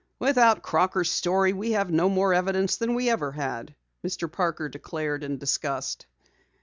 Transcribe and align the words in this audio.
"Without 0.17 0.63
Crocker's 0.63 1.11
story 1.11 1.53
we 1.53 1.73
have 1.73 1.91
no 1.91 2.09
more 2.09 2.33
evidence 2.33 2.75
than 2.75 2.95
we 2.95 3.07
ever 3.11 3.31
had," 3.33 3.75
Mr. 4.03 4.31
Parker 4.31 4.67
declared 4.67 5.23
in 5.23 5.37
disgust. 5.37 6.07